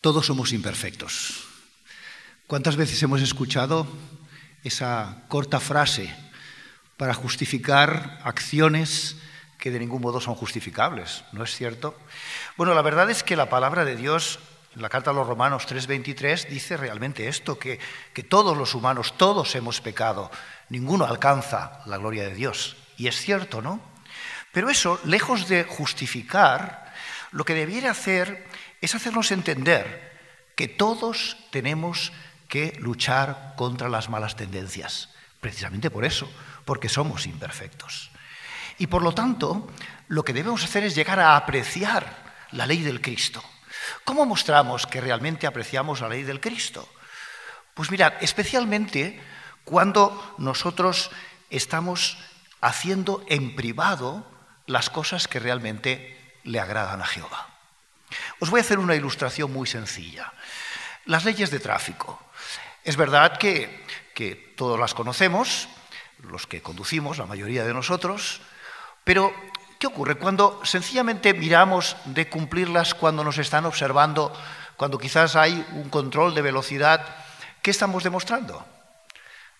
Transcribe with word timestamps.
Todos 0.00 0.24
somos 0.24 0.54
imperfectos. 0.54 1.44
¿Cuántas 2.46 2.76
veces 2.76 3.02
hemos 3.02 3.20
escuchado 3.20 3.86
esa 4.64 5.24
corta 5.28 5.60
frase 5.60 6.10
para 6.96 7.12
justificar 7.12 8.18
acciones 8.24 9.16
que 9.58 9.70
de 9.70 9.78
ningún 9.78 10.00
modo 10.00 10.18
son 10.22 10.34
justificables? 10.34 11.22
¿No 11.32 11.44
es 11.44 11.54
cierto? 11.54 11.94
Bueno, 12.56 12.72
la 12.72 12.80
verdad 12.80 13.10
es 13.10 13.22
que 13.22 13.36
la 13.36 13.50
palabra 13.50 13.84
de 13.84 13.94
Dios 13.94 14.38
en 14.74 14.80
la 14.80 14.88
carta 14.88 15.10
a 15.10 15.12
los 15.12 15.26
Romanos 15.26 15.66
3:23 15.68 16.48
dice 16.48 16.78
realmente 16.78 17.28
esto, 17.28 17.58
que, 17.58 17.78
que, 18.14 18.22
todos 18.22 18.56
los 18.56 18.74
humanos, 18.74 19.18
todos 19.18 19.54
hemos 19.54 19.82
pecado, 19.82 20.30
ninguno 20.70 21.04
alcanza 21.04 21.82
la 21.84 21.98
gloria 21.98 22.24
de 22.24 22.34
Dios. 22.34 22.78
Y 22.96 23.08
es 23.08 23.20
cierto, 23.20 23.60
¿no? 23.60 23.82
Pero 24.50 24.70
eso, 24.70 24.98
lejos 25.04 25.46
de 25.46 25.64
justificar, 25.64 26.90
lo 27.32 27.44
que 27.44 27.54
debiera 27.54 27.90
hacer 27.90 28.48
es 28.80 28.94
hacernos 28.94 29.30
entender 29.30 30.10
que 30.56 30.68
todos 30.68 31.36
tenemos 31.50 32.12
que 32.48 32.76
luchar 32.80 33.54
contra 33.56 33.88
las 33.88 34.08
malas 34.08 34.36
tendencias, 34.36 35.10
precisamente 35.40 35.90
por 35.90 36.04
eso, 36.04 36.30
porque 36.64 36.88
somos 36.88 37.26
imperfectos. 37.26 38.10
Y 38.78 38.86
por 38.86 39.02
lo 39.02 39.12
tanto, 39.12 39.70
lo 40.08 40.24
que 40.24 40.32
debemos 40.32 40.64
hacer 40.64 40.84
es 40.84 40.94
llegar 40.94 41.20
a 41.20 41.36
apreciar 41.36 42.46
la 42.52 42.66
ley 42.66 42.82
del 42.82 43.00
Cristo. 43.00 43.42
¿Cómo 44.04 44.26
mostramos 44.26 44.86
que 44.86 45.00
realmente 45.00 45.46
apreciamos 45.46 46.00
la 46.00 46.08
ley 46.08 46.22
del 46.22 46.40
Cristo? 46.40 46.88
Pues 47.74 47.90
mirad, 47.90 48.14
especialmente 48.20 49.20
cuando 49.64 50.34
nosotros 50.38 51.10
estamos 51.50 52.18
haciendo 52.60 53.24
en 53.28 53.54
privado 53.54 54.26
las 54.66 54.90
cosas 54.90 55.28
que 55.28 55.40
realmente 55.40 56.38
le 56.44 56.60
agradan 56.60 57.00
a 57.00 57.06
Jehová. 57.06 57.48
Os 58.38 58.50
voy 58.50 58.60
a 58.60 58.62
hacer 58.62 58.78
una 58.78 58.94
ilustración 58.94 59.52
muy 59.52 59.66
sencilla. 59.66 60.32
Las 61.06 61.24
leyes 61.24 61.50
de 61.50 61.60
tráfico. 61.60 62.20
Es 62.84 62.96
verdad 62.96 63.36
que, 63.38 63.88
todos 64.56 64.78
las 64.78 64.92
conocemos, 64.92 65.68
los 66.22 66.46
que 66.46 66.60
conducimos, 66.60 67.16
la 67.16 67.24
mayoría 67.24 67.64
de 67.64 67.72
nosotros, 67.72 68.42
pero 69.02 69.32
¿qué 69.78 69.86
ocurre 69.86 70.16
cuando 70.16 70.60
sencillamente 70.64 71.32
miramos 71.32 71.96
de 72.04 72.28
cumplirlas 72.28 72.94
cuando 72.94 73.24
nos 73.24 73.38
están 73.38 73.64
observando, 73.64 74.30
cuando 74.76 74.98
quizás 74.98 75.36
hay 75.36 75.66
un 75.72 75.88
control 75.88 76.34
de 76.34 76.42
velocidad? 76.42 77.16
¿Qué 77.62 77.70
estamos 77.70 78.04
demostrando? 78.04 78.66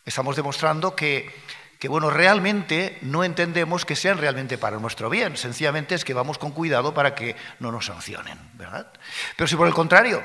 Estamos 0.04 0.36
demostrando 0.36 0.94
que 0.94 1.34
que 1.80 1.88
bueno, 1.88 2.10
realmente 2.10 2.98
no 3.00 3.24
entendemos 3.24 3.86
que 3.86 3.96
sean 3.96 4.18
realmente 4.18 4.58
para 4.58 4.78
nuestro 4.78 5.08
bien, 5.08 5.38
sencillamente 5.38 5.94
es 5.94 6.04
que 6.04 6.12
vamos 6.12 6.36
con 6.36 6.52
cuidado 6.52 6.92
para 6.92 7.14
que 7.14 7.36
no 7.58 7.72
nos 7.72 7.86
sancionen, 7.86 8.38
¿verdad? 8.52 8.86
Pero 9.34 9.48
si 9.48 9.56
por 9.56 9.66
el 9.66 9.72
contrario, 9.72 10.22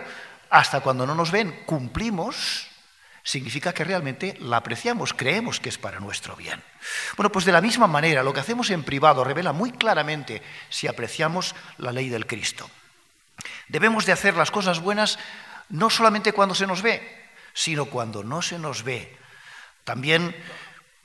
hasta 0.49 0.81
cuando 0.81 1.07
no 1.07 1.15
nos 1.15 1.31
ven, 1.31 1.63
cumplimos, 1.65 2.67
significa 3.23 3.73
que 3.73 3.85
realmente 3.85 4.37
la 4.41 4.57
apreciamos, 4.57 5.13
creemos 5.13 5.61
que 5.61 5.69
es 5.69 5.77
para 5.77 6.01
nuestro 6.01 6.35
bien. 6.35 6.61
Bueno, 7.15 7.31
pues 7.31 7.45
de 7.45 7.53
la 7.53 7.61
misma 7.61 7.87
manera, 7.87 8.21
lo 8.21 8.33
que 8.33 8.41
hacemos 8.41 8.69
en 8.69 8.83
privado 8.83 9.23
revela 9.23 9.53
muy 9.53 9.71
claramente 9.71 10.41
si 10.67 10.87
apreciamos 10.87 11.55
la 11.77 11.93
ley 11.93 12.09
del 12.09 12.27
Cristo. 12.27 12.69
Debemos 13.69 14.05
de 14.05 14.11
hacer 14.11 14.35
las 14.35 14.51
cosas 14.51 14.81
buenas 14.81 15.19
no 15.69 15.89
solamente 15.89 16.33
cuando 16.33 16.53
se 16.53 16.67
nos 16.67 16.81
ve, 16.81 17.27
sino 17.53 17.85
cuando 17.85 18.25
no 18.25 18.41
se 18.41 18.59
nos 18.59 18.83
ve. 18.83 19.17
También 19.85 20.35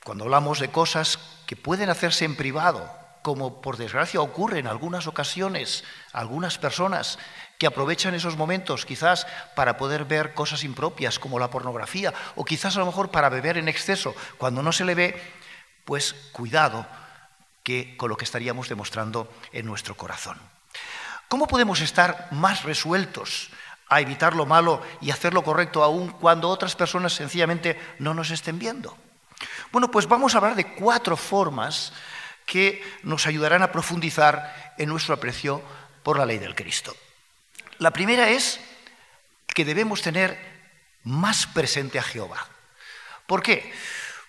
cuando 0.04 0.24
hablamos 0.24 0.60
de 0.60 0.70
cosas 0.70 1.18
que 1.46 1.56
pueden 1.56 1.90
hacerse 1.90 2.24
en 2.24 2.36
privado, 2.36 2.90
como 3.22 3.60
por 3.60 3.76
desgracia 3.76 4.20
ocurre 4.20 4.58
en 4.58 4.66
algunas 4.66 5.06
ocasiones, 5.06 5.84
algunas 6.12 6.58
personas 6.58 7.18
que 7.58 7.66
aprovechan 7.66 8.14
esos 8.14 8.36
momentos 8.36 8.86
quizás 8.86 9.26
para 9.54 9.76
poder 9.76 10.06
ver 10.06 10.32
cosas 10.32 10.64
impropias 10.64 11.18
como 11.18 11.38
la 11.38 11.50
pornografía 11.50 12.14
o 12.36 12.44
quizás 12.44 12.76
a 12.76 12.80
lo 12.80 12.86
mejor 12.86 13.10
para 13.10 13.28
beber 13.28 13.58
en 13.58 13.68
exceso 13.68 14.14
cuando 14.38 14.62
no 14.62 14.72
se 14.72 14.86
le 14.86 14.94
ve, 14.94 15.22
pues 15.84 16.14
cuidado 16.32 16.86
que 17.62 17.96
con 17.98 18.08
lo 18.08 18.16
que 18.16 18.24
estaríamos 18.24 18.68
demostrando 18.68 19.30
en 19.52 19.66
nuestro 19.66 19.94
corazón. 19.96 20.38
¿Cómo 21.28 21.46
podemos 21.46 21.80
estar 21.80 22.28
más 22.30 22.64
resueltos 22.64 23.50
a 23.88 24.00
evitar 24.00 24.34
lo 24.34 24.46
malo 24.46 24.82
y 25.00 25.10
hacer 25.10 25.34
lo 25.34 25.44
correcto 25.44 25.84
aún 25.84 26.08
cuando 26.08 26.48
otras 26.48 26.74
personas 26.74 27.12
sencillamente 27.12 27.78
no 27.98 28.14
nos 28.14 28.30
estén 28.30 28.58
viendo? 28.58 28.96
Bueno, 29.72 29.90
pues 29.90 30.06
vamos 30.06 30.34
a 30.34 30.38
hablar 30.38 30.54
de 30.54 30.74
cuatro 30.74 31.16
formas 31.16 31.92
que 32.46 32.82
nos 33.02 33.26
ayudarán 33.26 33.62
a 33.62 33.72
profundizar 33.72 34.74
en 34.76 34.88
nuestro 34.88 35.14
aprecio 35.14 35.62
por 36.02 36.18
la 36.18 36.26
ley 36.26 36.38
del 36.38 36.54
Cristo. 36.54 36.96
La 37.78 37.92
primera 37.92 38.28
es 38.28 38.60
que 39.46 39.64
debemos 39.64 40.02
tener 40.02 40.38
más 41.04 41.46
presente 41.46 41.98
a 41.98 42.02
Jehová. 42.02 42.46
¿Por 43.26 43.42
qué? 43.42 43.72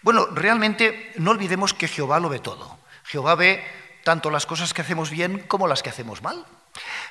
Bueno, 0.02 0.28
realmente 0.28 1.12
no 1.18 1.32
olvidemos 1.32 1.74
que 1.74 1.88
Jehová 1.88 2.20
lo 2.20 2.30
ve 2.30 2.40
todo. 2.40 2.80
Jehová 3.04 3.36
ve 3.36 3.64
tanto 4.04 4.30
las 4.30 4.46
cosas 4.46 4.74
que 4.74 4.82
hacemos 4.82 5.10
bien 5.10 5.40
como 5.48 5.68
las 5.68 5.84
que 5.84 5.90
hacemos 5.90 6.22
mal. 6.22 6.46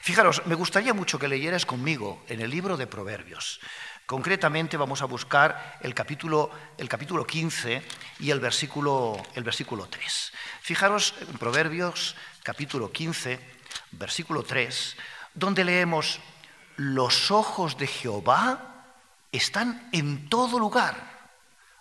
Fijaros, 0.01 0.47
me 0.47 0.55
gustaría 0.55 0.95
mucho 0.95 1.19
que 1.19 1.29
leyeras 1.29 1.67
conmigo 1.67 2.25
en 2.29 2.41
el 2.41 2.51
libro 2.51 2.77
de 2.77 2.87
Proverbios. 2.87 3.61
Concretamente 4.11 4.77
vamos 4.77 5.03
a 5.03 5.05
buscar 5.05 5.79
el 5.83 5.95
capítulo, 5.95 6.51
el 6.77 6.89
capítulo 6.89 7.25
15 7.25 7.81
y 8.19 8.33
el 8.33 8.41
versículo, 8.41 9.17
el 9.37 9.45
versículo 9.45 9.87
3. 9.87 10.33
Fijaros 10.63 11.15
en 11.21 11.39
Proverbios 11.39 12.17
capítulo 12.43 12.91
15, 12.91 13.39
versículo 13.93 14.43
3, 14.43 14.97
donde 15.33 15.63
leemos, 15.63 16.19
los 16.75 17.31
ojos 17.31 17.79
de 17.79 17.87
Jehová 17.87 18.83
están 19.31 19.89
en 19.93 20.29
todo 20.29 20.59
lugar, 20.59 20.97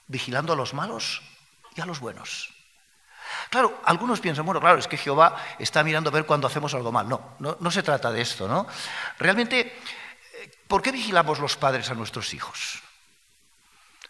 vigilando 0.05 0.53
a 0.53 0.55
los 0.55 0.75
malos 0.75 1.23
y 1.75 1.81
a 1.81 1.87
los 1.87 1.99
buenos. 1.99 2.53
Claro, 3.49 3.81
algunos 3.85 4.19
piensan, 4.19 4.45
bueno, 4.45 4.61
claro, 4.61 4.77
es 4.77 4.87
que 4.87 4.97
Jehová 4.97 5.35
está 5.57 5.83
mirando 5.83 6.11
a 6.11 6.13
ver 6.13 6.27
cuando 6.27 6.45
hacemos 6.45 6.75
algo 6.75 6.91
mal. 6.91 7.09
No, 7.09 7.37
no, 7.39 7.57
no 7.59 7.71
se 7.71 7.81
trata 7.81 8.11
de 8.11 8.21
esto, 8.21 8.47
¿no? 8.47 8.67
Realmente 9.17 9.81
¿Por 10.67 10.81
qué 10.81 10.91
vigilamos 10.91 11.39
los 11.39 11.55
padres 11.55 11.89
a 11.89 11.95
nuestros 11.95 12.33
hijos? 12.33 12.81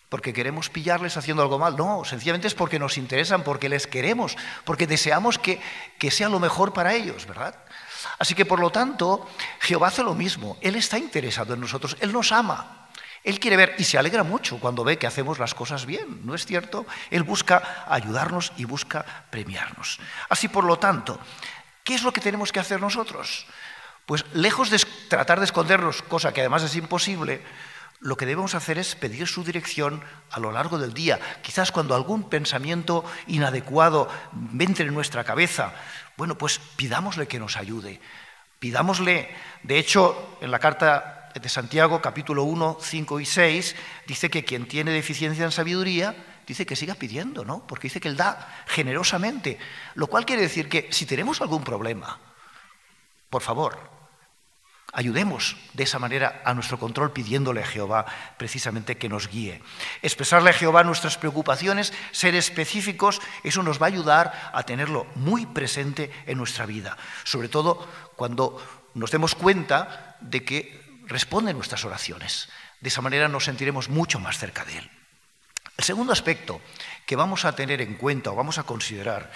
¿Porque 0.09 0.33
queremos 0.33 0.69
pillarles 0.69 1.17
haciendo 1.17 1.43
algo 1.43 1.59
mal? 1.59 1.77
No, 1.77 2.03
sencillamente 2.03 2.47
es 2.47 2.55
porque 2.55 2.79
nos 2.79 2.97
interesan, 2.97 3.43
porque 3.43 3.69
les 3.69 3.85
queremos, 3.85 4.35
porque 4.65 4.87
deseamos 4.87 5.37
que, 5.37 5.61
que 5.99 6.09
sea 6.09 6.29
lo 6.29 6.39
mejor 6.39 6.73
para 6.73 6.95
ellos, 6.95 7.27
¿verdad? 7.27 7.55
Así 8.17 8.33
que 8.33 8.45
por 8.45 8.59
lo 8.59 8.71
tanto, 8.71 9.29
Jehová 9.59 9.89
hace 9.89 10.03
lo 10.03 10.15
mismo. 10.15 10.57
Él 10.61 10.75
está 10.75 10.97
interesado 10.97 11.53
en 11.53 11.61
nosotros, 11.61 11.95
Él 11.99 12.11
nos 12.11 12.31
ama. 12.31 12.89
Él 13.23 13.39
quiere 13.39 13.57
ver 13.57 13.75
y 13.77 13.83
se 13.83 13.97
alegra 13.97 14.23
mucho 14.23 14.59
cuando 14.59 14.83
ve 14.83 14.97
que 14.97 15.05
hacemos 15.05 15.39
las 15.39 15.53
cosas 15.53 15.85
bien, 15.85 16.25
¿no 16.25 16.33
es 16.33 16.45
cierto? 16.45 16.87
Él 17.11 17.23
busca 17.23 17.85
ayudarnos 17.87 18.53
y 18.57 18.65
busca 18.65 19.05
premiarnos. 19.29 19.99
Así 20.29 20.47
por 20.47 20.63
lo 20.63 20.79
tanto, 20.79 21.19
¿qué 21.83 21.95
es 21.95 22.03
lo 22.03 22.13
que 22.13 22.21
tenemos 22.21 22.51
que 22.51 22.59
hacer 22.59 22.79
nosotros? 22.79 23.45
Pues 24.09 24.25
lejos 24.33 24.71
de 24.71 24.83
tratar 25.07 25.37
de 25.37 25.45
escondernos, 25.45 26.01
cosa 26.01 26.33
que 26.33 26.41
además 26.41 26.63
es 26.63 26.75
imposible, 26.75 27.43
lo 27.99 28.17
que 28.17 28.25
debemos 28.25 28.55
hacer 28.55 28.79
es 28.79 28.95
pedir 28.95 29.27
su 29.27 29.43
dirección 29.43 30.01
a 30.31 30.39
lo 30.39 30.51
largo 30.51 30.79
del 30.79 30.95
día. 30.95 31.19
Quizás 31.43 31.71
cuando 31.71 31.93
algún 31.93 32.27
pensamiento 32.27 33.05
inadecuado 33.27 34.09
entre 34.59 34.87
en 34.87 34.95
nuestra 34.95 35.23
cabeza, 35.23 35.75
bueno, 36.17 36.39
pues 36.39 36.57
pidámosle 36.75 37.27
que 37.27 37.37
nos 37.37 37.55
ayude. 37.55 38.01
Pidámosle, 38.57 39.29
de 39.61 39.77
hecho, 39.77 40.39
en 40.41 40.49
la 40.49 40.57
carta 40.57 41.29
de 41.39 41.47
Santiago, 41.47 42.01
capítulo 42.01 42.45
1, 42.45 42.79
5 42.81 43.19
y 43.19 43.25
6, 43.27 43.75
dice 44.07 44.31
que 44.31 44.43
quien 44.43 44.67
tiene 44.67 44.89
deficiencia 44.89 45.45
en 45.45 45.51
sabiduría, 45.51 46.15
dice 46.47 46.65
que 46.65 46.75
siga 46.75 46.95
pidiendo, 46.95 47.45
¿no? 47.45 47.67
Porque 47.67 47.89
dice 47.89 48.01
que 48.01 48.07
Él 48.07 48.17
da 48.17 48.63
generosamente. 48.65 49.59
Lo 49.93 50.07
cual 50.07 50.25
quiere 50.25 50.41
decir 50.41 50.67
que 50.67 50.87
si 50.89 51.05
tenemos 51.05 51.41
algún 51.41 51.63
problema, 51.63 52.17
por 53.29 53.43
favor, 53.43 53.98
Ayudemos 54.91 55.55
de 55.73 55.83
esa 55.83 55.99
manera 55.99 56.41
a 56.45 56.53
nuestro 56.53 56.79
control 56.79 57.11
pidiéndole 57.11 57.61
a 57.61 57.67
Jehová 57.67 58.05
precisamente 58.37 58.97
que 58.97 59.09
nos 59.09 59.27
guíe. 59.27 59.61
Expresarle 60.01 60.49
a 60.49 60.53
Jehová 60.53 60.83
nuestras 60.83 61.17
preocupaciones, 61.17 61.93
ser 62.11 62.35
específicos, 62.35 63.21
eso 63.43 63.61
nos 63.61 63.81
va 63.81 63.85
a 63.85 63.89
ayudar 63.93 64.51
a 64.53 64.63
tenerlo 64.63 65.05
muy 65.15 65.45
presente 65.45 66.11
en 66.25 66.37
nuestra 66.37 66.65
vida, 66.65 66.97
sobre 67.23 67.49
todo 67.49 67.87
cuando 68.15 68.57
nos 68.95 69.11
demos 69.11 69.35
cuenta 69.35 70.17
de 70.21 70.43
que 70.43 71.01
responde 71.05 71.53
nuestras 71.53 71.85
oraciones. 71.85 72.49
De 72.81 72.89
esa 72.89 73.01
manera 73.01 73.27
nos 73.27 73.45
sentiremos 73.45 73.89
mucho 73.89 74.19
más 74.19 74.37
cerca 74.37 74.65
de 74.65 74.79
Él. 74.79 74.89
El 75.77 75.83
segundo 75.83 76.13
aspecto 76.13 76.61
que 77.05 77.15
vamos 77.15 77.45
a 77.45 77.55
tener 77.55 77.81
en 77.81 77.95
cuenta 77.95 78.31
o 78.31 78.35
vamos 78.35 78.57
a 78.57 78.63
considerar 78.63 79.31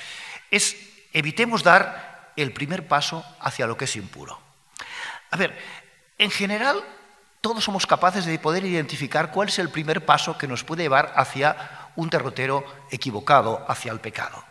es 0.52 0.76
evitemos 1.14 1.64
dar 1.64 2.34
el 2.36 2.52
primer 2.54 2.88
paso 2.88 3.24
hacia 3.40 3.68
lo 3.68 3.78
que 3.78 3.86
es 3.86 3.96
impuro. 3.96 4.42
A 5.34 5.36
ver, 5.36 5.58
en 6.20 6.30
general 6.30 6.84
todos 7.42 7.64
somos 7.64 7.88
capaces 7.88 8.24
de 8.24 8.38
poder 8.38 8.66
identificar 8.66 9.32
cuál 9.32 9.48
es 9.48 9.58
el 9.58 9.70
primer 9.70 10.06
paso 10.06 10.38
que 10.38 10.48
nos 10.48 10.64
puede 10.64 10.84
llevar 10.84 11.12
hacia 11.16 11.90
un 11.96 12.08
derrotero 12.08 12.64
equivocado, 12.92 13.66
hacia 13.68 13.92
el 13.92 14.00
pecado. 14.00 14.44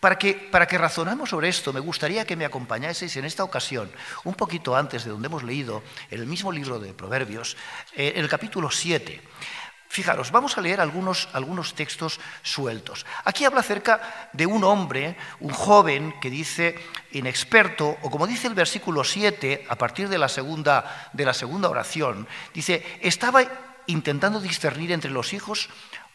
Para 0.00 0.16
que, 0.16 0.32
para 0.32 0.66
que 0.66 0.78
razonemos 0.78 1.28
sobre 1.28 1.50
esto, 1.50 1.74
me 1.74 1.80
gustaría 1.80 2.24
que 2.24 2.36
me 2.36 2.46
acompañaseis 2.46 3.14
en 3.18 3.26
esta 3.26 3.44
ocasión, 3.44 3.92
un 4.24 4.32
poquito 4.32 4.74
antes 4.74 5.04
de 5.04 5.10
donde 5.10 5.26
hemos 5.26 5.42
leído, 5.42 5.82
el 6.10 6.24
mismo 6.24 6.50
libro 6.50 6.78
de 6.80 6.94
Proverbios, 6.94 7.58
eh, 7.94 8.14
el 8.16 8.26
capítulo 8.26 8.70
7. 8.70 9.20
Fijaros, 9.94 10.32
vamos 10.32 10.58
a 10.58 10.60
leer 10.60 10.80
algunos, 10.80 11.28
algunos 11.34 11.74
textos 11.74 12.18
sueltos. 12.42 13.06
Aquí 13.24 13.44
habla 13.44 13.60
acerca 13.60 14.28
de 14.32 14.44
un 14.44 14.64
hombre, 14.64 15.16
un 15.38 15.52
joven, 15.52 16.16
que 16.20 16.30
dice 16.30 16.74
inexperto, 17.12 17.96
o 18.02 18.10
como 18.10 18.26
dice 18.26 18.48
el 18.48 18.54
versículo 18.54 19.04
7, 19.04 19.66
a 19.68 19.76
partir 19.76 20.08
de 20.08 20.18
la 20.18 20.28
segunda, 20.28 21.10
de 21.12 21.24
la 21.24 21.32
segunda 21.32 21.68
oración, 21.68 22.26
dice, 22.52 22.84
estaba 23.02 23.44
intentando 23.86 24.40
discernir 24.40 24.90
entre 24.90 25.12
los 25.12 25.32
hijos 25.32 25.68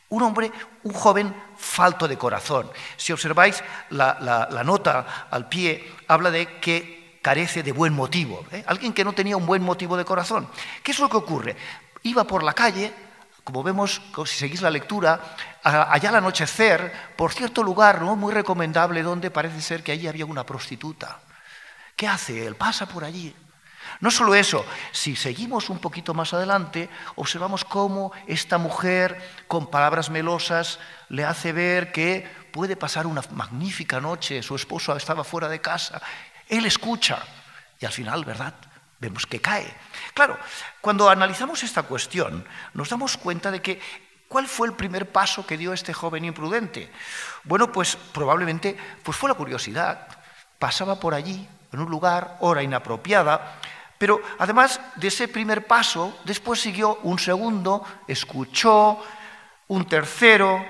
un 0.10 0.24
hombre, 0.24 0.52
un 0.84 0.92
joven 0.92 1.34
falto 1.56 2.06
de 2.10 2.18
corazón. 2.18 2.70
Si 2.98 3.14
observáis 3.14 3.64
la, 3.92 4.62
nota 4.66 5.30
al 5.32 5.48
pie, 5.48 5.90
habla 6.10 6.32
de 6.32 6.60
que 6.60 7.20
carece 7.22 7.64
de 7.64 7.72
buen 7.72 7.94
motivo. 7.94 8.44
¿eh? 8.52 8.62
Alguien 8.68 8.92
que 8.92 9.06
no 9.06 9.14
tenía 9.14 9.38
un 9.38 9.46
buen 9.46 9.64
motivo 9.64 9.96
de 9.96 10.04
corazón. 10.04 10.50
¿Qué 10.84 10.92
es 10.92 11.00
lo 11.00 11.08
que 11.08 11.16
ocurre? 11.16 11.56
Iba 12.04 12.26
por 12.26 12.44
la 12.44 12.52
calle, 12.52 12.92
como 13.44 13.64
vemos, 13.64 14.02
si 14.26 14.38
seguís 14.38 14.62
la 14.62 14.70
lectura, 14.70 15.20
allá 15.64 16.10
al 16.10 16.16
anochecer, 16.16 16.92
por 17.16 17.34
cierto 17.34 17.64
lugar 17.64 18.02
¿no? 18.02 18.16
muy 18.16 18.34
recomendable 18.34 19.04
donde 19.04 19.32
parece 19.32 19.62
ser 19.62 19.84
que 19.84 19.92
allí 19.92 20.08
había 20.08 20.26
una 20.26 20.46
prostituta. 20.46 21.20
¿Qué 21.96 22.08
hace 22.08 22.46
él? 22.46 22.56
Pasa 22.56 22.86
por 22.88 23.04
allí. 23.04 23.36
No 24.02 24.12
solo 24.12 24.36
eso, 24.36 24.66
si 24.92 25.16
seguimos 25.16 25.70
un 25.70 25.80
poquito 25.80 26.14
más 26.14 26.34
adelante, 26.34 26.90
observamos 27.16 27.66
cómo 27.66 28.12
esta 28.28 28.58
mujer, 28.58 29.20
con 29.48 29.68
palabras 29.68 30.10
melosas, 30.10 30.80
le 31.10 31.26
hace 31.26 31.52
ver 31.52 31.92
que 31.92 32.30
puede 32.52 32.76
pasar 32.76 33.08
una 33.08 33.22
magnífica 33.32 34.00
noche, 34.00 34.44
su 34.44 34.56
esposo 34.56 34.96
estaba 34.96 35.24
fuera 35.24 35.50
de 35.50 35.60
casa, 35.60 36.02
él 36.48 36.66
escucha 36.66 37.20
y 37.80 37.86
al 37.86 37.92
final, 37.92 38.24
¿verdad? 38.26 38.54
Vemos 39.00 39.26
que 39.26 39.40
cae. 39.40 39.74
Claro, 40.14 40.38
cuando 40.82 41.10
analizamos 41.10 41.64
esta 41.64 41.84
cuestión, 41.84 42.46
nos 42.74 42.90
damos 42.90 43.16
cuenta 43.18 43.50
de 43.50 43.62
que 43.62 43.82
¿cuál 44.28 44.48
fue 44.48 44.68
el 44.68 44.74
primer 44.74 45.10
paso 45.12 45.48
que 45.48 45.58
dio 45.58 45.74
este 45.74 45.94
joven 45.94 46.26
imprudente? 46.26 46.92
Bueno, 47.46 47.72
pues 47.72 47.96
probablemente 47.96 48.78
pues 49.04 49.18
fue 49.18 49.30
la 49.30 49.36
curiosidad. 49.36 50.08
Pasaba 50.60 51.00
por 51.00 51.14
allí, 51.14 51.48
en 51.72 51.80
un 51.80 51.90
lugar, 51.90 52.38
hora 52.42 52.62
inapropiada, 52.62 53.60
pero 53.98 54.22
además 54.38 54.82
de 54.96 55.08
ese 55.08 55.28
primer 55.28 55.68
paso, 55.68 56.18
después 56.26 56.60
siguió 56.60 57.00
un 57.04 57.20
segundo, 57.20 57.86
escuchó, 58.08 59.02
un 59.68 59.88
tercero, 59.88 60.66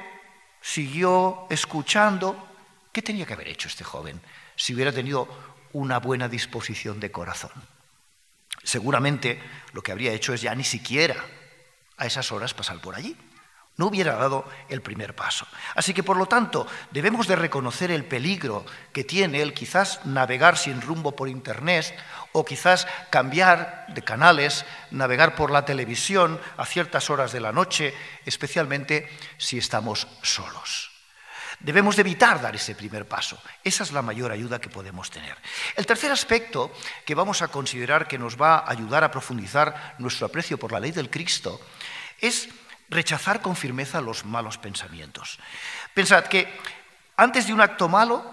siguió 0.62 1.48
escuchando. 1.50 2.48
¿Qué 2.92 3.02
tenía 3.02 3.26
que 3.26 3.34
haber 3.34 3.48
hecho 3.48 3.68
este 3.68 3.84
joven 3.84 4.22
si 4.56 4.74
hubiera 4.74 4.92
tenido 4.92 5.28
una 5.74 6.00
buena 6.00 6.28
disposición 6.28 7.00
de 7.00 7.12
corazón? 7.12 7.79
Seguramente 8.69 9.42
lo 9.74 9.81
que 9.81 9.92
habría 9.92 10.13
hecho 10.13 10.31
es 10.31 10.42
ya 10.42 10.54
ni 10.54 10.63
siquiera 10.63 11.16
a 11.98 12.06
esas 12.06 12.31
horas 12.31 12.54
pasar 12.54 12.80
por 12.80 12.94
allí 12.94 13.18
no 13.77 13.88
hubiera 13.88 14.16
dado 14.16 14.45
el 14.68 14.81
primer 14.81 15.16
paso. 15.16 15.48
Así 15.74 15.94
que, 15.94 16.04
por 16.04 16.18
lo 16.18 16.25
tanto, 16.25 16.68
debemos 16.92 17.27
de 17.27 17.38
reconocer 17.38 17.92
el 17.92 18.04
peligro 18.04 18.66
que 18.92 19.06
tiene 19.06 19.42
el 19.42 19.54
quizás 19.54 20.06
navegar 20.06 20.57
sin 20.57 20.81
rumbo 20.81 21.16
por 21.16 21.30
Internet 21.30 21.95
o 22.33 22.44
quizás 22.44 22.88
cambiar 23.10 23.86
de 23.88 24.01
canales, 24.01 24.66
navegar 24.92 25.33
por 25.33 25.50
la 25.50 25.63
televisión 25.63 26.42
a 26.57 26.66
ciertas 26.66 27.10
horas 27.10 27.31
de 27.31 27.39
la 27.39 27.54
noche, 27.54 27.95
especialmente 28.25 29.10
si 29.38 29.57
estamos 29.57 30.10
solos. 30.21 30.89
Debemos 31.60 31.96
de 31.96 32.02
evitar 32.02 32.42
dar 32.42 32.56
ese 32.56 32.74
primer 32.74 33.06
paso. 33.06 33.38
Esa 33.64 33.84
es 33.84 33.92
la 33.92 34.02
mayor 34.02 34.32
ayuda 34.32 34.62
que 34.62 34.70
podemos 34.70 35.12
tener. 35.12 35.36
El 35.76 35.86
tercer 35.86 36.12
aspecto 36.12 36.72
que 37.06 37.16
vamos 37.16 37.42
a 37.42 37.50
considerar 37.50 38.08
que 38.08 38.18
nos 38.18 38.40
va 38.40 38.60
a 38.60 38.72
ayudar 38.72 39.04
a 39.04 39.12
profundizar 39.12 39.96
nuestro 40.00 40.28
aprecio 40.28 40.58
por 40.58 40.72
la 40.72 40.80
ley 40.80 40.92
del 40.92 41.10
Cristo 41.10 41.60
es 42.20 42.50
rechazar 42.90 43.42
con 43.42 43.56
firmeza 43.56 44.00
los 44.00 44.26
malos 44.26 44.58
pensamientos. 44.58 45.38
Pensad 45.94 46.26
que 46.26 46.48
antes 47.18 47.48
de 47.48 47.54
un 47.54 47.62
acto 47.62 47.90
malo 47.90 48.24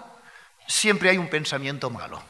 siempre 0.65 1.09
hay 1.09 1.17
un 1.17 1.29
pensamiento 1.29 1.89
malo. 1.89 2.23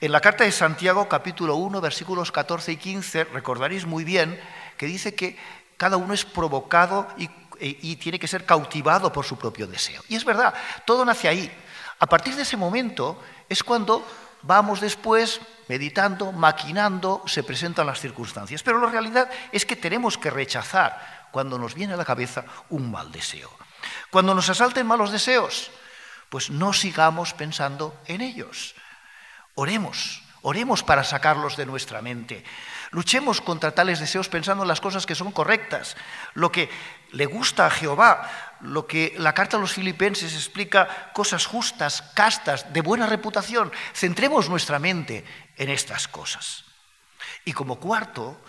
En 0.00 0.12
la 0.12 0.20
carta 0.20 0.44
de 0.44 0.52
Santiago 0.52 1.08
capítulo 1.08 1.56
1 1.56 1.80
versículos 1.80 2.30
14 2.30 2.72
y 2.72 2.76
15 2.76 3.24
recordaréis 3.24 3.84
muy 3.84 4.04
bien 4.04 4.40
que 4.78 4.86
dice 4.86 5.14
que 5.14 5.36
cada 5.76 5.96
uno 5.96 6.14
es 6.14 6.24
provocado 6.24 7.08
y, 7.18 7.28
y 7.60 7.96
tiene 7.96 8.18
que 8.18 8.28
ser 8.28 8.44
cautivado 8.44 9.12
por 9.12 9.24
su 9.24 9.36
propio 9.36 9.66
deseo. 9.66 10.02
Y 10.08 10.16
es 10.16 10.24
verdad, 10.24 10.54
todo 10.84 11.04
nace 11.04 11.28
ahí. 11.28 11.50
A 11.98 12.06
partir 12.06 12.34
de 12.34 12.42
ese 12.42 12.56
momento 12.56 13.22
es 13.48 13.62
cuando 13.62 14.06
vamos 14.42 14.80
después 14.80 15.40
meditando, 15.68 16.32
maquinando, 16.32 17.22
se 17.26 17.42
presentan 17.42 17.86
las 17.86 18.00
circunstancias. 18.00 18.62
Pero 18.62 18.80
la 18.80 18.90
realidad 18.90 19.30
es 19.52 19.66
que 19.66 19.76
tenemos 19.76 20.18
que 20.18 20.30
rechazar 20.30 21.28
cuando 21.32 21.58
nos 21.58 21.74
viene 21.74 21.94
a 21.94 21.96
la 21.96 22.04
cabeza 22.04 22.44
un 22.68 22.90
mal 22.90 23.10
deseo. 23.10 23.50
Cuando 24.10 24.34
nos 24.34 24.48
asalten 24.48 24.86
malos 24.86 25.10
deseos, 25.10 25.70
pues 26.28 26.50
no 26.50 26.72
sigamos 26.72 27.32
pensando 27.32 27.98
en 28.06 28.20
ellos. 28.20 28.74
Oremos, 29.54 30.22
oremos 30.42 30.82
para 30.82 31.04
sacarlos 31.04 31.56
de 31.56 31.66
nuestra 31.66 32.02
mente. 32.02 32.44
Luchemos 32.94 33.40
contra 33.40 33.74
tales 33.74 33.98
deseos 33.98 34.28
pensando 34.28 34.62
en 34.62 34.68
las 34.68 34.80
cosas 34.80 35.04
que 35.04 35.16
son 35.16 35.32
correctas, 35.32 35.96
lo 36.34 36.52
que 36.52 36.70
le 37.10 37.26
gusta 37.26 37.66
a 37.66 37.70
Jehová, 37.70 38.30
lo 38.60 38.86
que 38.86 39.16
la 39.18 39.34
carta 39.34 39.56
a 39.56 39.60
los 39.60 39.72
filipenses 39.72 40.32
explica, 40.32 41.10
cosas 41.12 41.44
justas, 41.44 42.02
castas, 42.14 42.72
de 42.72 42.82
buena 42.82 43.08
reputación. 43.08 43.72
Centremos 43.94 44.48
nuestra 44.48 44.78
mente 44.78 45.24
en 45.56 45.70
estas 45.70 46.06
cosas. 46.06 46.66
Y 47.44 47.52
como 47.52 47.80
cuarto, 47.80 48.40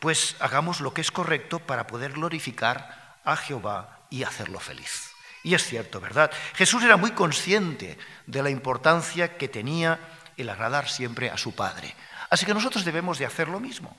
pues 0.00 0.34
hagamos 0.40 0.80
lo 0.80 0.92
que 0.92 1.02
es 1.02 1.12
correcto 1.12 1.60
para 1.60 1.86
poder 1.86 2.14
glorificar 2.14 3.20
a 3.24 3.36
Jehová 3.36 4.00
y 4.10 4.24
hacerlo 4.24 4.58
feliz. 4.58 5.12
Y 5.44 5.54
es 5.54 5.64
cierto, 5.64 6.00
¿verdad? 6.00 6.32
Jesús 6.56 6.82
era 6.82 6.96
muy 6.96 7.12
consciente 7.12 7.96
de 8.26 8.42
la 8.42 8.50
importancia 8.50 9.36
que 9.36 9.46
tenía 9.46 10.00
el 10.36 10.50
agradar 10.50 10.88
siempre 10.88 11.30
a 11.30 11.38
su 11.38 11.54
Padre. 11.54 11.94
Así 12.30 12.44
que 12.44 12.54
nosotros 12.54 12.84
debemos 12.84 13.18
de 13.18 13.26
hacer 13.26 13.48
lo 13.48 13.60
mismo. 13.60 13.96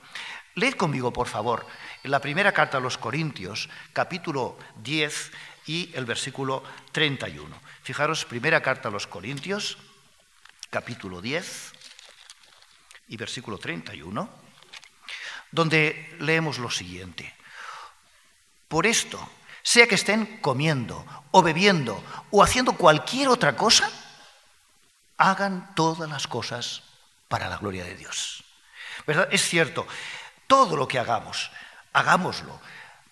Leed 0.54 0.74
conmigo, 0.74 1.12
por 1.12 1.28
favor, 1.28 1.66
la 2.02 2.20
primera 2.20 2.52
carta 2.52 2.78
a 2.78 2.80
los 2.80 2.98
Corintios, 2.98 3.68
capítulo 3.92 4.58
10 4.82 5.32
y 5.66 5.90
el 5.94 6.04
versículo 6.04 6.62
31. 6.92 7.56
Fijaros, 7.82 8.24
primera 8.24 8.60
carta 8.60 8.88
a 8.88 8.92
los 8.92 9.06
Corintios, 9.06 9.78
capítulo 10.70 11.20
10 11.20 11.72
y 13.08 13.16
versículo 13.16 13.58
31 13.58 14.48
donde 15.50 16.16
leemos 16.20 16.58
lo 16.58 16.70
siguiente. 16.70 17.34
Por 18.68 18.86
esto, 18.86 19.18
sea 19.62 19.86
que 19.86 19.94
estén 19.94 20.40
comiendo 20.40 21.04
o 21.30 21.42
bebiendo 21.42 22.02
o 22.30 22.42
haciendo 22.42 22.74
cualquier 22.74 23.28
otra 23.28 23.56
cosa, 23.56 23.90
hagan 25.16 25.74
todas 25.74 26.08
las 26.08 26.26
cosas 26.26 26.82
para 27.28 27.48
la 27.48 27.58
gloria 27.58 27.84
de 27.84 27.94
Dios. 27.94 28.44
¿Verdad? 29.06 29.28
Es 29.30 29.42
cierto, 29.42 29.86
todo 30.46 30.76
lo 30.76 30.88
que 30.88 30.98
hagamos, 30.98 31.50
hagámoslo 31.92 32.60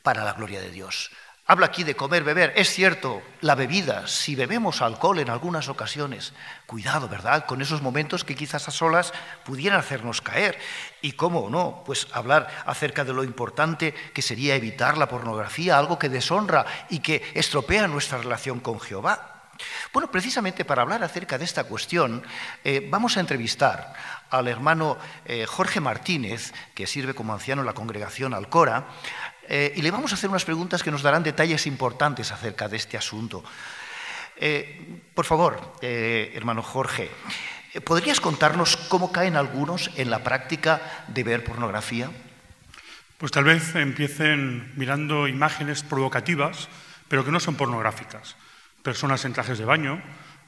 para 0.03 0.25
la 0.25 0.33
gloria 0.33 0.61
de 0.61 0.71
Dios. 0.71 1.11
Habla 1.49 1.67
aquí 1.67 1.85
de 1.85 1.95
comer, 1.95 2.25
beber. 2.25 2.53
Es 2.57 2.73
cierto, 2.73 3.23
la 3.41 3.55
bebida, 3.55 4.09
si 4.09 4.35
bebemos 4.35 4.83
alcohol 4.83 5.21
en 5.21 5.31
algunas 5.31 5.69
ocasiones, 5.69 6.33
cuidado, 6.67 7.09
¿verdad? 7.09 7.47
Con 7.47 7.63
esos 7.63 7.83
momentos 7.83 8.25
que 8.25 8.35
quizás 8.35 8.67
a 8.67 8.73
solas 8.73 9.13
pudieran 9.45 9.79
hacernos 9.79 10.21
caer. 10.21 10.59
Y 11.03 11.13
cómo 11.13 11.49
no, 11.49 11.85
pues 11.87 12.09
hablar 12.13 12.49
acerca 12.67 13.05
de 13.05 13.13
lo 13.13 13.23
importante 13.23 13.95
que 14.13 14.23
sería 14.23 14.57
evitar 14.57 14.99
la 14.99 15.09
pornografía, 15.09 15.79
algo 15.79 16.01
que 16.01 16.09
deshonra 16.09 16.67
y 16.89 16.99
que 16.99 17.23
estropea 17.35 17.87
nuestra 17.87 18.19
relación 18.19 18.59
con 18.59 18.81
Jehová. 18.81 19.36
Bueno, 19.93 20.11
precisamente 20.11 20.65
para 20.65 20.83
hablar 20.83 21.03
acerca 21.03 21.39
de 21.39 21.45
esta 21.45 21.65
cuestión, 21.65 22.23
eh, 22.65 22.87
vamos 22.91 23.17
a 23.17 23.21
entrevistar 23.21 23.95
al 24.31 24.49
hermano 24.49 24.99
eh, 25.25 25.47
Jorge 25.47 25.81
Martínez, 25.81 26.53
que 26.75 26.87
sirve 26.87 27.15
como 27.15 27.33
anciano 27.33 27.63
en 27.63 27.67
la 27.67 27.75
congregación 27.75 28.35
Alcora, 28.35 28.87
eh, 29.49 29.73
y 29.77 29.83
le 29.83 29.91
vamos 29.91 30.13
a 30.13 30.17
hacer 30.17 30.31
unas 30.31 30.45
preguntas 30.45 30.83
que 30.83 30.91
nos 30.91 31.03
darán 31.03 31.23
detalles 31.23 31.67
importantes 31.67 32.33
acerca 32.33 32.69
de 32.69 32.77
este 32.77 32.97
asunto. 32.97 33.45
Eh, 34.37 35.01
por 35.15 35.25
favor, 35.25 35.75
hermano 35.81 36.63
Jorge, 36.63 37.11
¿podrías 37.85 38.21
contarnos 38.21 38.77
cómo 38.77 39.13
caen 39.13 39.37
algunos 39.37 39.91
en 39.97 40.11
la 40.11 40.23
práctica 40.23 41.05
de 41.09 41.25
ver 41.25 41.45
pornografía? 41.45 42.11
Pues 43.19 43.33
tal 43.33 43.45
vez 43.45 43.75
empiecen 43.77 44.73
mirando 44.77 45.27
imágenes 45.27 45.83
provocativas, 45.83 46.69
pero 47.09 47.25
que 47.25 47.31
no 47.31 47.41
son 47.41 47.55
pornográficas. 47.55 48.37
Personas 48.87 49.25
en 49.25 49.33
trajes 49.33 49.59
de 49.59 49.67
baño 49.67 49.99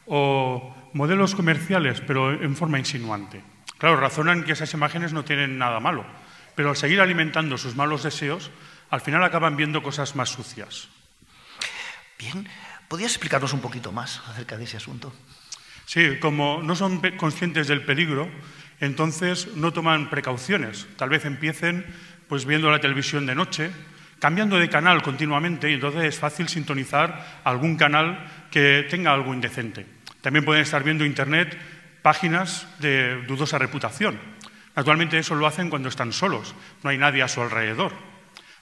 o 0.06 0.70
modelos 0.94 1.34
comerciales, 1.34 1.98
pero 2.06 2.30
en 2.30 2.54
forma 2.54 2.78
insinuante. 2.78 3.42
Claro, 3.78 3.98
razonan 3.98 4.46
que 4.46 4.54
esas 4.54 4.72
imágenes 4.74 5.12
no 5.12 5.24
tienen 5.26 5.58
nada 5.58 5.80
malo, 5.80 6.06
pero 6.54 6.70
al 6.70 6.76
seguir 6.76 7.00
alimentando 7.00 7.58
sus 7.58 7.74
malos 7.74 8.04
deseos, 8.06 8.52
al 8.90 9.00
final 9.00 9.24
acaban 9.24 9.56
viendo 9.56 9.82
cosas 9.82 10.14
más 10.14 10.30
sucias. 10.30 10.86
Bien, 12.16 12.46
¿podrías 12.86 13.10
explicarnos 13.10 13.52
un 13.52 13.60
poquito 13.60 13.90
más 13.90 14.22
acerca 14.28 14.56
de 14.56 14.70
ese 14.70 14.76
asunto? 14.76 15.12
Sí, 15.86 16.18
como 16.20 16.62
no 16.62 16.76
son 16.76 17.02
conscientes 17.16 17.66
del 17.66 17.84
peligro, 17.84 18.30
entonces 18.78 19.56
no 19.56 19.72
toman 19.72 20.10
precauciones. 20.10 20.86
Tal 20.96 21.08
vez 21.08 21.24
empiecen 21.24 21.84
pues 22.28 22.44
viendo 22.44 22.70
la 22.70 22.80
televisión 22.80 23.26
de 23.26 23.34
noche, 23.34 23.72
cambiando 24.18 24.58
de 24.58 24.68
canal 24.68 25.02
continuamente 25.02 25.70
y 25.70 25.74
entonces 25.74 26.04
es 26.04 26.18
fácil 26.18 26.48
sintonizar 26.48 27.40
algún 27.44 27.76
canal 27.76 28.26
que 28.50 28.86
tenga 28.90 29.12
algo 29.12 29.34
indecente. 29.34 29.86
También 30.20 30.44
pueden 30.44 30.62
estar 30.62 30.82
viendo 30.82 31.04
Internet 31.04 31.56
páginas 32.02 32.66
de 32.78 33.22
dudosa 33.26 33.58
reputación. 33.58 34.18
Naturalmente 34.74 35.18
eso 35.18 35.34
lo 35.34 35.46
hacen 35.46 35.70
cuando 35.70 35.88
están 35.88 36.12
solos, 36.12 36.54
no 36.82 36.90
hay 36.90 36.98
nadie 36.98 37.22
a 37.22 37.28
su 37.28 37.42
alrededor. 37.42 37.92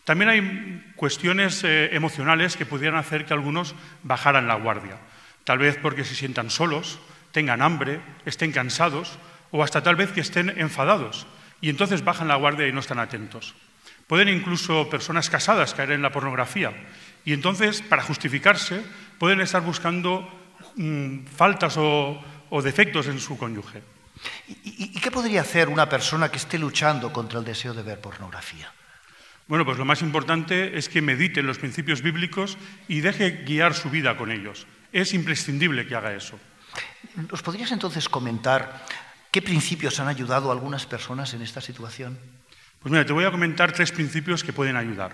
También 0.05 0.31
hay 0.31 0.93
cuestiones 0.95 1.65
eh, 1.65 1.91
emocionales 1.93 2.57
que 2.57 2.65
pudieran 2.65 2.99
hacer 2.99 3.27
que 3.27 3.35
algunos 3.35 3.75
bajaran 4.03 4.47
la 4.47 4.55
guardia, 4.55 4.99
tal 5.45 5.59
vez 5.59 5.77
porque 5.83 6.05
se 6.05 6.15
sientan 6.15 6.49
solos, 6.49 7.01
tengan 7.33 7.61
hambre, 7.61 8.01
estén 8.25 8.53
cansados 8.53 9.19
o 9.51 9.63
hasta 9.63 9.83
tal 9.83 9.97
vez 9.97 10.13
que 10.13 10.21
estén 10.21 10.51
enfadados 10.59 11.27
y 11.61 11.71
entonces 11.71 12.05
bajan 12.05 12.29
la 12.29 12.37
guardia 12.37 12.69
y 12.69 12.73
no 12.73 12.81
están 12.81 12.99
atentos. 12.99 13.55
Pueden 14.07 14.29
incluso 14.29 14.89
personas 14.89 15.29
casadas 15.29 15.75
caer 15.75 15.93
en 15.93 16.03
la 16.03 16.13
pornografía 16.13 16.73
y 17.27 17.33
entonces, 17.33 17.83
para 17.83 18.05
justificarse, 18.05 18.81
pueden 19.19 19.41
estar 19.41 19.61
buscando 19.61 20.27
mm, 20.77 21.27
faltas 21.27 21.75
o, 21.77 22.23
defectos 22.63 23.09
en 23.09 23.19
su 23.19 23.37
cónyuge. 23.37 23.83
¿Y, 24.47 24.99
qué 25.01 25.11
podría 25.11 25.43
hacer 25.43 25.69
una 25.69 25.89
persona 25.89 26.31
que 26.31 26.39
esté 26.39 26.57
luchando 26.57 27.13
contra 27.13 27.41
el 27.41 27.45
deseo 27.45 27.75
de 27.75 27.83
ver 27.83 28.01
pornografía? 28.01 28.73
Bueno, 29.49 29.65
pues 29.65 29.77
lo 29.77 29.85
más 29.85 30.03
importante 30.03 30.79
es 30.79 30.89
que 30.89 31.03
medite 31.03 31.41
en 31.41 31.47
los 31.47 31.59
principios 31.59 32.01
bíblicos 32.01 32.57
y 32.89 33.01
deje 33.01 33.43
guiar 33.45 33.75
su 33.75 33.91
vida 33.91 34.17
con 34.17 34.31
ellos. 34.31 34.67
Es 34.93 35.13
imprescindible 35.13 35.87
que 35.87 35.97
haga 35.97 36.15
eso. 36.15 36.39
¿Nos 37.31 37.43
podrías 37.43 37.73
entonces 37.73 38.09
comentar 38.09 38.87
qué 39.33 39.43
principios 39.43 39.99
han 39.99 40.09
ayudado 40.09 40.51
a 40.51 40.53
algunas 40.53 40.87
personas 40.87 41.35
en 41.35 41.43
esta 41.43 41.61
situación? 41.61 42.19
Pues 42.87 42.93
mira, 42.93 43.05
te 43.05 43.13
voy 43.13 43.25
a 43.25 43.33
comentar 43.33 43.73
tres 43.73 43.91
principios 43.91 44.45
que 44.45 44.53
pueden 44.53 44.77
ayudar. 44.77 45.11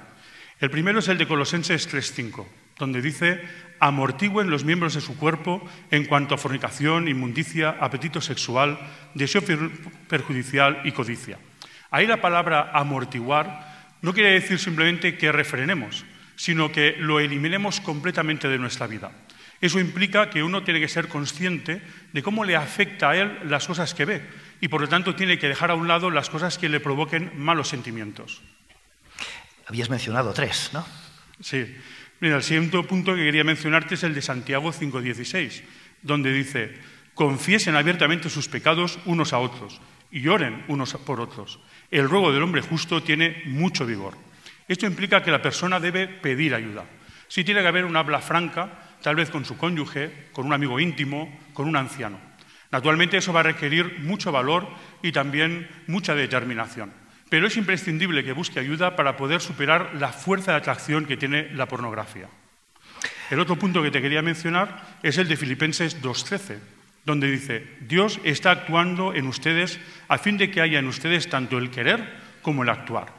El 0.61 0.69
primero 0.69 0.99
es 0.99 1.09
el 1.09 1.17
de 1.17 1.27
Colosenses 1.27 1.91
3.5, 1.91 2.47
donde 2.79 3.01
dice, 3.01 3.41
amortigüen 3.81 4.51
los 4.51 4.63
miembros 4.63 4.93
de 4.93 5.01
su 5.01 5.17
cuerpo 5.17 5.67
en 5.91 6.05
cuanto 6.05 6.35
a 6.35 6.37
fornicación, 6.39 7.09
inmundicia, 7.09 7.79
apetito 7.81 8.21
sexual, 8.21 8.79
deseo 9.15 9.41
perjudicial 10.07 10.83
y 10.85 10.93
codicia. 10.93 11.39
Ahí 11.91 12.07
la 12.07 12.21
palabra 12.21 12.73
amortiguar 12.75 13.95
no 14.03 14.13
quiere 14.13 14.33
decir 14.33 14.59
simplemente 14.59 15.17
que 15.17 15.33
refrenemos, 15.33 16.05
sino 16.37 16.71
que 16.73 16.97
lo 16.99 17.21
eliminemos 17.21 17.81
completamente 17.81 18.49
de 18.49 18.59
nuestra 18.59 18.87
vida. 18.87 19.13
Eso 19.63 19.81
implica 19.81 20.29
que 20.29 20.43
uno 20.43 20.63
tiene 20.63 20.81
que 20.81 20.89
ser 20.89 21.09
consciente 21.09 21.81
de 22.13 22.23
cómo 22.23 22.45
le 22.45 22.55
afecta 22.55 23.09
a 23.09 23.17
él 23.17 23.39
las 23.47 23.67
cosas 23.67 23.95
que 23.95 24.05
ve 24.05 24.21
y 24.63 24.69
por 24.69 24.81
lo 24.81 24.89
tanto 24.89 25.17
tiene 25.17 25.41
que 25.41 25.49
dejar 25.49 25.73
a 25.73 25.75
un 25.75 25.89
lado 25.89 26.09
las 26.09 26.31
cosas 26.31 26.57
que 26.57 26.69
le 26.69 26.79
provoquen 26.79 27.33
malos 27.37 27.67
sentimientos. 27.67 28.41
Habías 29.67 29.91
mencionado 29.91 30.33
tres, 30.33 30.71
¿no? 30.73 30.87
Sí. 31.41 31.67
Mira, 32.21 32.37
el 32.37 32.45
siguiente 32.45 32.81
punto 32.85 33.17
que 33.17 33.25
quería 33.25 33.43
mencionarte 33.43 33.97
es 33.97 34.05
el 34.05 34.15
de 34.15 34.23
Santiago 34.23 34.73
5.16, 34.73 35.63
donde 36.03 36.33
dice, 36.33 36.79
confiesen 37.15 37.75
abiertamente 37.75 38.31
sus 38.31 38.47
pecados 38.47 39.01
unos 39.05 39.33
a 39.33 39.41
otros 39.41 39.81
y 40.13 40.29
oren 40.29 40.65
unos 40.69 40.95
por 40.95 41.19
otros. 41.19 41.59
El 41.91 42.09
ruego 42.09 42.33
del 42.33 42.45
hombre 42.45 42.63
justo 42.63 43.03
tiene 43.03 43.43
mucho 43.47 43.85
vigor. 43.85 44.17
Esto 44.69 44.87
implica 44.87 45.25
que 45.25 45.33
la 45.33 45.43
persona 45.43 45.81
debe 45.81 46.07
pedir 46.07 46.55
ayuda. 46.55 46.85
Si 47.27 47.43
tiene 47.43 47.63
que 47.63 47.69
haber 47.69 47.85
una 47.85 47.99
habla 47.99 48.21
franca, 48.21 48.79
tal 49.03 49.17
vez 49.17 49.29
con 49.29 49.45
su 49.45 49.57
cónyuge, 49.57 50.29
con 50.31 50.47
un 50.47 50.53
amigo 50.53 50.79
íntimo, 50.79 51.37
con 51.53 51.67
un 51.67 51.75
anciano. 51.75 52.32
Naturalmente 52.73 53.19
eso 53.19 53.35
va 53.35 53.41
a 53.41 53.53
requerir 53.53 54.01
mucho 54.01 54.33
valor 54.33 54.67
y 55.03 55.13
también 55.13 55.69
mucha 55.87 56.15
determinación, 56.15 56.91
pero 57.29 57.47
es 57.47 57.57
imprescindible 57.59 58.25
que 58.25 58.33
busque 58.33 58.59
ayuda 58.59 58.97
para 58.97 59.17
poder 59.17 59.43
superar 59.43 59.95
la 59.95 60.09
fuerza 60.09 60.53
de 60.53 60.59
atracción 60.59 61.05
que 61.05 61.19
tiene 61.19 61.51
la 61.53 61.67
pornografía. 61.67 62.29
El 63.31 63.41
otro 63.41 63.57
punto 63.57 63.83
que 63.83 63.91
te 63.91 64.01
quería 64.01 64.23
mencionar 64.23 64.99
es 65.03 65.19
el 65.19 65.29
de 65.29 65.37
Filipenses 65.37 66.03
2.13, 66.03 66.59
donde 67.05 67.31
dice, 67.31 67.77
Dios 67.81 68.21
está 68.25 68.51
actuando 68.53 69.13
en 69.15 69.27
ustedes 69.27 69.79
a 70.09 70.17
fin 70.17 70.39
de 70.39 70.51
que 70.51 70.63
haya 70.63 70.79
en 70.79 70.87
ustedes 70.87 71.29
tanto 71.29 71.59
el 71.59 71.71
querer 71.71 72.09
como 72.41 72.63
el 72.63 72.71
actuar. 72.71 73.13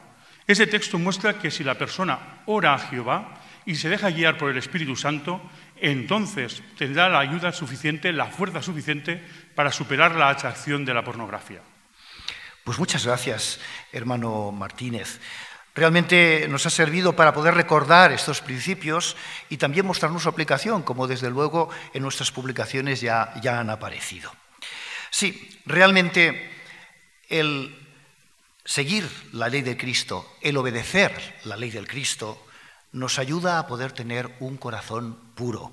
Ese 0.46 0.66
texto 0.66 0.98
muestra 0.98 1.38
que 1.38 1.50
si 1.50 1.62
la 1.64 1.78
persona 1.78 2.18
ora 2.46 2.74
a 2.74 2.78
Jehová 2.78 3.40
y 3.66 3.76
se 3.76 3.88
deja 3.88 4.10
guiar 4.10 4.36
por 4.36 4.50
el 4.50 4.58
Espíritu 4.58 4.96
Santo, 4.96 5.40
entonces 5.76 6.62
tendrá 6.78 7.08
la 7.08 7.20
ayuda 7.20 7.52
suficiente, 7.52 8.12
la 8.12 8.26
fuerza 8.26 8.62
suficiente 8.62 9.22
para 9.54 9.72
superar 9.72 10.14
la 10.14 10.28
atracción 10.28 10.84
de 10.84 10.94
la 10.94 11.04
pornografía. 11.04 11.60
Pues 12.64 12.78
muchas 12.78 13.04
gracias, 13.04 13.60
hermano 13.92 14.50
Martínez. 14.52 15.20
Realmente 15.74 16.46
nos 16.48 16.64
ha 16.66 16.70
servido 16.70 17.16
para 17.16 17.34
poder 17.34 17.54
recordar 17.54 18.12
estos 18.12 18.40
principios 18.40 19.16
y 19.48 19.56
también 19.56 19.84
mostrarnos 19.84 20.22
su 20.22 20.28
aplicación, 20.28 20.82
como 20.82 21.06
desde 21.08 21.30
luego 21.30 21.68
en 21.92 22.02
nuestras 22.02 22.30
publicaciones 22.30 23.00
ya, 23.00 23.34
ya 23.42 23.58
han 23.58 23.70
aparecido. 23.70 24.32
Sí, 25.10 25.60
realmente 25.66 26.50
el 27.28 27.76
seguir 28.64 29.08
la 29.32 29.48
ley 29.48 29.62
de 29.62 29.76
Cristo, 29.76 30.36
el 30.40 30.56
obedecer 30.56 31.40
la 31.44 31.56
ley 31.56 31.70
del 31.70 31.88
Cristo, 31.88 32.46
nos 32.94 33.18
ayuda 33.18 33.58
a 33.58 33.66
poder 33.66 33.90
tener 33.92 34.36
un 34.38 34.56
corazón 34.56 35.18
puro, 35.34 35.72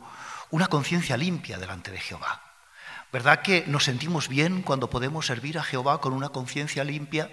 una 0.50 0.68
conciencia 0.68 1.16
limpia 1.16 1.60
delante 1.60 1.92
de 1.92 2.00
Jehová. 2.00 2.42
¿Verdad 3.14 3.44
que 3.44 3.64
nos 3.68 3.84
sentimos 3.84 4.28
bien 4.28 4.64
cuando 4.64 4.90
podemos 4.90 5.28
servir 5.28 5.60
a 5.60 5.64
Jehová 5.64 6.02
con 6.02 6.14
una 6.14 6.30
conciencia 6.30 6.84
limpia? 6.84 7.30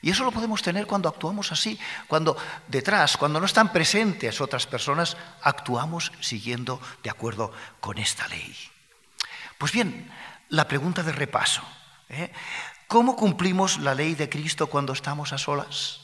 Y 0.00 0.10
eso 0.10 0.24
lo 0.24 0.32
podemos 0.32 0.60
tener 0.60 0.88
cuando 0.88 1.08
actuamos 1.08 1.52
así, 1.52 1.78
cuando 2.08 2.36
detrás, 2.66 3.16
cuando 3.16 3.38
no 3.38 3.46
están 3.46 3.72
presentes 3.72 4.40
otras 4.40 4.66
personas, 4.66 5.16
actuamos 5.42 6.10
siguiendo 6.20 6.80
de 7.04 7.10
acuerdo 7.10 7.52
con 7.78 7.98
esta 7.98 8.26
ley. 8.26 8.56
Pues 9.56 9.70
bien, 9.70 10.10
la 10.48 10.66
pregunta 10.66 11.04
de 11.04 11.12
repaso. 11.12 11.62
¿eh? 12.08 12.32
¿Cómo 12.88 13.14
cumplimos 13.14 13.78
la 13.78 13.94
ley 13.94 14.16
de 14.16 14.28
Cristo 14.28 14.66
cuando 14.66 14.92
estamos 14.92 15.32
a 15.32 15.38
solas? 15.38 16.00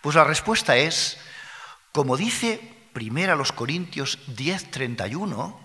Pues 0.00 0.16
la 0.16 0.24
respuesta 0.24 0.76
es 0.76 1.18
como 1.92 2.16
dice 2.16 2.60
primero 2.92 3.32
a 3.32 3.36
los 3.36 3.52
Corintios 3.52 4.18
10:31, 4.28 5.58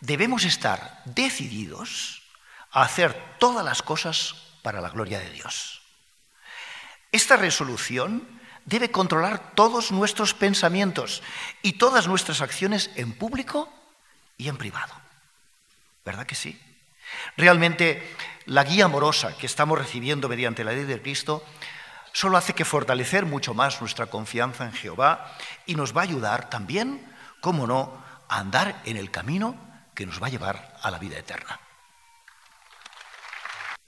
debemos 0.00 0.44
estar 0.44 1.02
decididos 1.04 2.22
a 2.70 2.82
hacer 2.82 3.14
todas 3.38 3.64
las 3.64 3.82
cosas 3.82 4.34
para 4.62 4.80
la 4.80 4.90
gloria 4.90 5.18
de 5.18 5.30
Dios. 5.30 5.82
Esta 7.12 7.36
resolución 7.36 8.26
debe 8.64 8.90
controlar 8.90 9.54
todos 9.54 9.90
nuestros 9.90 10.34
pensamientos 10.34 11.22
y 11.62 11.72
todas 11.72 12.06
nuestras 12.06 12.40
acciones 12.40 12.90
en 12.94 13.12
público 13.12 13.72
y 14.36 14.48
en 14.48 14.56
privado. 14.56 14.94
¿Verdad 16.04 16.26
que 16.26 16.34
sí? 16.34 16.60
Realmente 17.36 18.16
la 18.46 18.64
guía 18.64 18.84
amorosa 18.84 19.36
que 19.36 19.46
estamos 19.46 19.78
recibiendo 19.78 20.28
mediante 20.28 20.64
la 20.64 20.72
ley 20.72 20.84
de 20.84 21.02
Cristo 21.02 21.44
solo 22.12 22.36
hace 22.36 22.54
que 22.54 22.64
fortalecer 22.64 23.26
mucho 23.26 23.54
más 23.54 23.80
nuestra 23.80 24.06
confianza 24.06 24.64
en 24.64 24.72
Jehová 24.72 25.32
y 25.66 25.74
nos 25.74 25.96
va 25.96 26.02
a 26.02 26.04
ayudar 26.04 26.50
también, 26.50 27.06
cómo 27.40 27.66
no, 27.66 28.02
a 28.28 28.38
andar 28.38 28.80
en 28.84 28.96
el 28.96 29.10
camino 29.10 29.54
que 29.94 30.06
nos 30.06 30.22
va 30.22 30.28
a 30.28 30.30
llevar 30.30 30.76
a 30.82 30.90
la 30.90 30.98
vida 30.98 31.18
eterna. 31.18 31.60